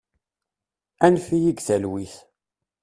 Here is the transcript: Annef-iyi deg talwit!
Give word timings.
Annef-iyi 1.05 1.49
deg 1.53 1.59
talwit! 1.67 2.15